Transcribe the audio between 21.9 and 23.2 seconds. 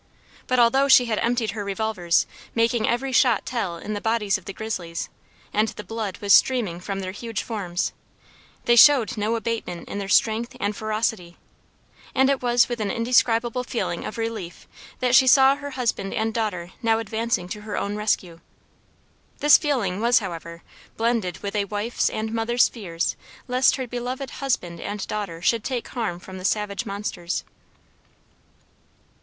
and mother's fears